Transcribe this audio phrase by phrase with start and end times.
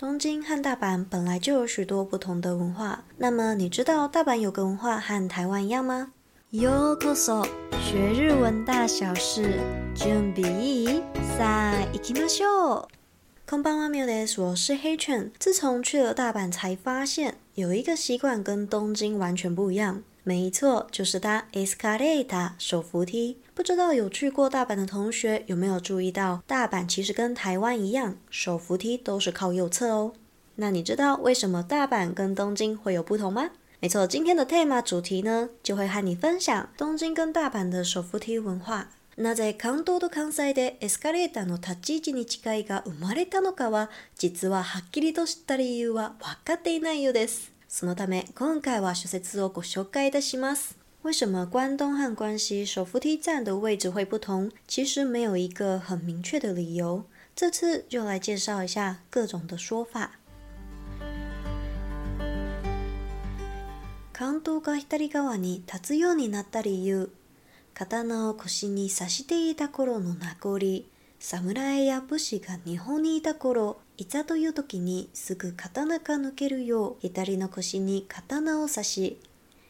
[0.00, 6.14] 东京和大阪本来就有许多不同的文化，那么你知道大阪有个文化和台湾一样吗
[6.52, 7.46] ？Yo k o s o
[7.86, 9.60] 学日文大小事
[9.94, 11.02] ，June b e
[11.38, 12.86] sa ikimasu。
[13.46, 15.30] 空巴妈咪的，我是黑犬。
[15.38, 20.02] 自从去了大阪才发现，有一个习惯跟东京完全不一样。
[20.22, 23.38] 没错，就是它，escalator 手扶梯。
[23.54, 30.12] 不知道有去过大阪的同学有没有注意到，大阪其实跟台湾一样，手扶梯都是靠右侧哦。
[30.56, 33.50] 那你知道为什么大阪跟东京会有不同吗？
[33.80, 38.90] 没错，今天的 t テ m a 主题呢，就会和你分享东京跟大阪的手扶梯文化。
[39.16, 47.59] なぜ関東と関西でエスカレーターの立ち位置の違いが生まれたのかは、実ははっきりとした理由は分かっていないようです。
[47.70, 50.76] そのため、今回は諸説をご紹介いたします。
[51.04, 54.50] 为什么关东和关西首扶梯站的位置会不同？
[54.66, 57.04] 其实没有一个很明确的理由。
[57.36, 60.10] 这次就来介绍一下各种的说法。
[64.12, 67.08] 関東が左側に立つようになった理由、
[67.74, 70.84] 刀を腰に刺していた頃の名残、
[71.20, 79.20] 侍や武士が日本にいた頃、いざという時にすぐ刀が抜けるよう左の腰に刀を刺し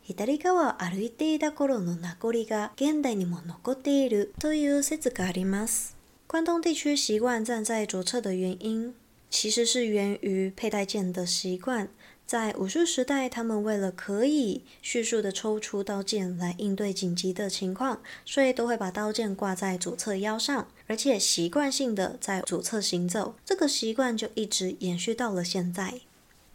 [0.00, 5.94] 左側を歩いていた頃の名残が現代にも残っているという説があります。
[6.26, 8.94] 关东地区习惯站在左侧的原因，
[9.30, 11.90] 其实是源于佩戴剑的习惯。
[12.26, 23.34] 在武术时代，他们为了可以迅速地抽出刀剑来应对紧急的情况，所以都会把刀剑挂在左侧腰上，而且习惯性的在左侧行走。
[23.44, 26.00] 这个习惯就一直延续到了现在。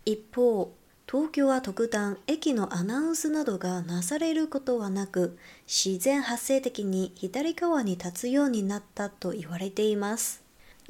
[0.05, 0.73] 一部
[1.07, 5.33] 東京は特段駅のアナウンスなどがなされることはなく、
[5.67, 10.39] 自然発生的に左側に立つようになったと言われています。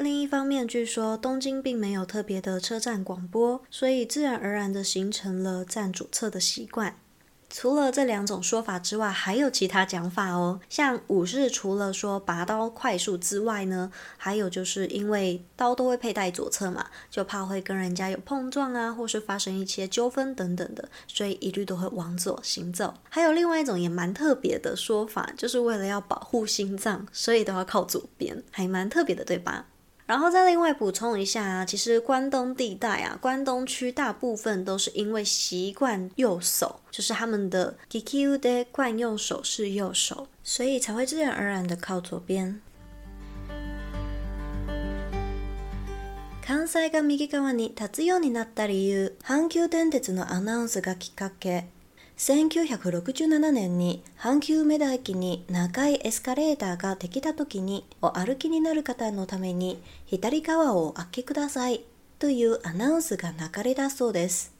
[0.01, 6.95] 另一方面，据说东京并没有特别的车站广播，所以自然而然的形成了站左侧的习惯。
[7.49, 10.61] 除了这两种说法之外，还有其他讲法哦。
[10.69, 22.93] 像武士除了说拔刀快速之外呢，还有就是因为刀都会佩戴左侧嘛，就怕会跟人家有碰撞啊，或是发生一些纠纷等等的，所以一律都会往左行走。
[23.09, 29.65] 还有另外一种也蛮特别的说法，就是为了要保护心脏，所以都要靠左边，还蛮特别的，对吧？
[30.09, 42.59] 然后再另外补充一下，其实关东地带啊，关东区大部分都是因为习惯右手，就是他们的 Kikyo Day 惯用手是右手，所以才会自然而然的靠左边。
[46.43, 51.65] 関西が右側に立つようになった理由、阪急電鉄のアナウンスがきっかけ。
[52.19, 61.79] 1967年に阪急梅田駅に長いエスカレーターができた時にお歩きになる方のために左側をお開けください
[62.19, 64.53] というアナウンスが流れだそうです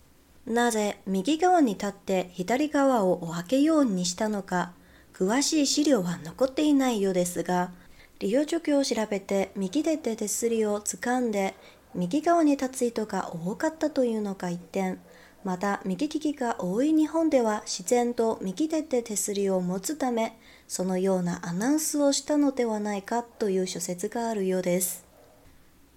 [0.47, 4.71] なぜ右側に立って左側をお開けようにしたのか
[5.13, 7.71] 詳しい資料は残っていないようですが
[8.19, 11.55] 利用状況を調べて右手で手すりを掴んで
[11.93, 14.99] 右側に立つ人が多かったというのが一点
[15.44, 20.33] また右利きが多い日本では自然と右手で手すりを持つため
[20.67, 25.05] そのようなアナウンスをしたのではないかという諸説があるようです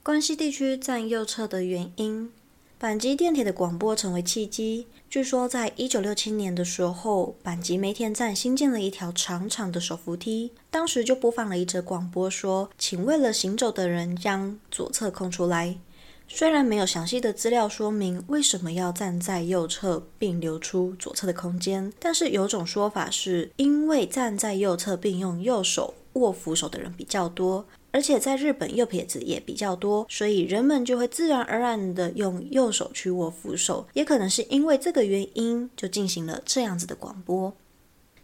[0.05, 2.31] 关西地区占右侧的原因
[2.81, 4.89] 阪急电铁的广播成为契机。
[5.09, 15.79] 据说，在一九六七年的时候，阪急梅田站新建了一条长长的手扶梯，当时就播放了一则广播，说：“请为了行走的人将左侧空出来。”
[16.35, 37.53] 虽然没有详细的资料说明为什么要站在右侧并留出左侧的空间，但是有种说法是因为站在右侧并用右手握扶手的人比较多，而且在日本右撇子也比较多，所以人们就会自然而然的用右手去握扶手，也可能是因为这个原因就进行了这样子的广播。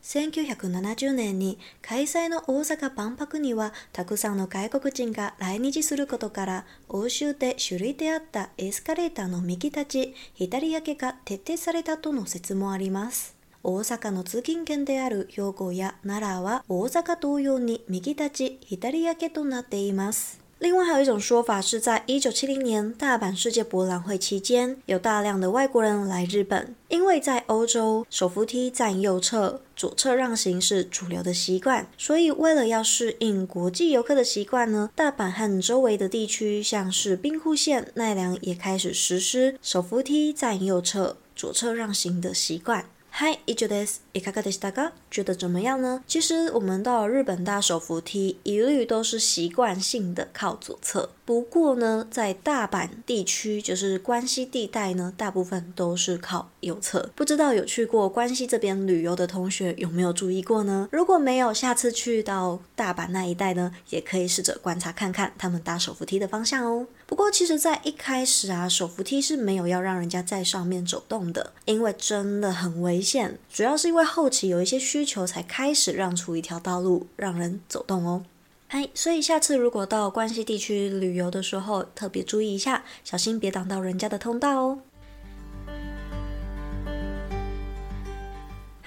[0.03, 42.84] 1970年に開催の大阪万博にはたくさんの外国人が来日することから欧州で種類であったエスカレーターの右立ち左焼けが徹底されたとの説もあります大阪の通勤圏である兵庫や奈良は大阪同様に右立ち左焼けとなっています另外还有一种说法是，在一九七零年大阪世界博览会期间，有大量的外国人来日本，因为在欧洲，手扶梯在右侧、左侧让行是主流的习惯，所以为了要适应国际游客的习惯呢，大阪和周围的地区，像是兵库县、奈良也开始实施手扶梯在右侧、左侧让行的习惯。
[43.20, 46.05] 嗨，Ichida，你看看这个，觉得怎么样呢？
[46.06, 51.11] 其实我们到日本大手扶梯，一律都是习惯性的靠左侧。
[51.25, 56.50] 不过呢，在大阪地区，就是关西地带呢，大部分都是靠。
[56.60, 60.88] 右侧不知道有去过关西这边旅游的同学有没有注意过呢？
[60.90, 66.87] 如果没有，下次去到大阪那一带呢，也可以试着观察看看他们搭手扶梯的方向哦。
[67.06, 73.38] 不过其实，在一开始啊，手扶梯是没有要让人家在上面走动的，因为真的很危险。
[73.52, 78.25] 主要是因为后期有一些需求才开始让出一条道路让人走动哦。
[78.69, 84.81] 哎，所以下次如果到关西地区旅游的时候，特别注意一下，小心别挡到人家的通道哦。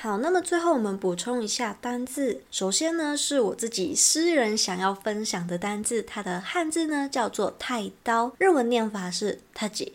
[0.03, 2.41] 好，那么最后我们补充一下单字。
[2.49, 9.93] 首先呢，是我自己私人想要分享的单字，它的汉字呢叫做太刀，日文念法是太极，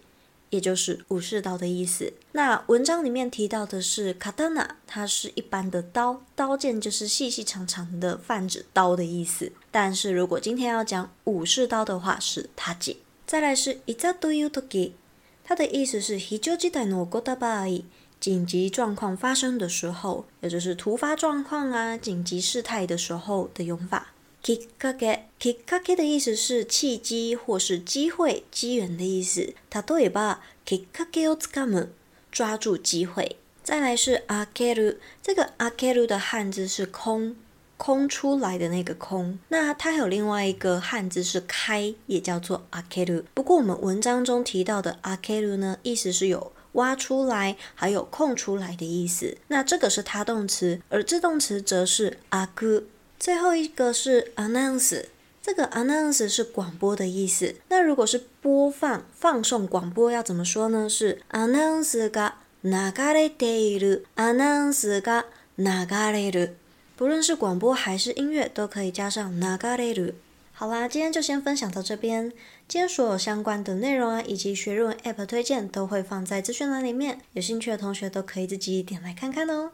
[0.50, 2.12] 也就是武士刀的意思。
[2.30, 9.50] 那文章里面提到的是 katana，它是一般的刀，刀剑就是细细长长的泛指刀的意思。
[9.72, 12.98] 但是如果今天要讲武士刀的话，是太极。
[13.26, 14.92] 再来是一 y u t o k i
[15.44, 17.82] 它的意思是非常に自体の起こ
[18.18, 24.12] 紧急状况发生的时候，也就是突发状况啊、紧急事态的时候的用法。
[24.42, 29.52] kikake kikake 的意思是契机或是机会、机缘的意思。
[29.70, 31.88] たとえば kikake をつかむ，
[32.32, 33.36] 抓住机会。
[33.62, 37.36] 再来是 a k a r 这个 a k a r 的汉字是空，
[37.76, 39.38] 空出来的那个空。
[39.48, 46.52] 那它还有另外一个汉字是开，也叫做 a k a r 不过我们文章中提到的 a k a r 呢，意思是有。
[46.76, 52.84] 挖出来还有空出来的意思，那这个是它动词，而自动词则是阿哥。
[53.18, 55.04] 最后一个是 announce，
[55.42, 57.54] 这个 announce 是广播的意思。
[57.68, 60.88] 那如果是播放、放送广播要怎么说呢？
[60.88, 65.24] 是 announce が流れ a g a e announce が
[65.56, 66.30] 流れる。
[66.30, 66.50] g r e
[66.96, 69.56] 不论是广播还是音乐，都可以加上流 a
[69.94, 70.14] g
[70.58, 72.30] 好啦，今天就先分享到这边。
[72.66, 79.72] 今天所有相关的内容啊，以及学入 App 推荐，都会放在资讯栏里面，有兴趣的同学都可以自己点来看看哦。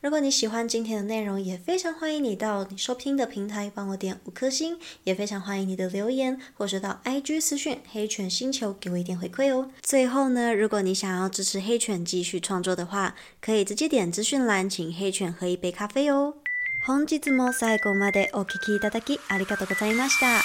[0.00, 9.72] 如果你喜欢今天的内容，也非常欢迎你到你收听的平台帮我点五颗星，也非常欢迎你的留言，或是到 IG 私讯黑犬星球给我一点回馈哦。
[9.82, 16.34] 最后呢，如果你想要支持黑犬继续创作的话，可以直接点资讯栏，请黑犬喝一杯咖啡哦。
[16.82, 20.40] 本日も最後までお聴きいただきありがとうございました。